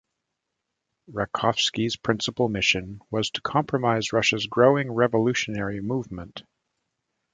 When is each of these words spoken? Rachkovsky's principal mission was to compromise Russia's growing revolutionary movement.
Rachkovsky's 1.13 1.95
principal 1.95 2.49
mission 2.49 3.01
was 3.11 3.29
to 3.29 3.41
compromise 3.41 4.11
Russia's 4.11 4.47
growing 4.47 4.89
revolutionary 4.89 5.79
movement. 5.79 6.41